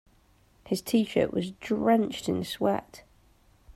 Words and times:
His 0.65 0.81
t-shirt 0.81 1.31
was 1.31 1.51
drenched 1.51 2.27
in 2.27 2.43
sweat. 2.43 3.03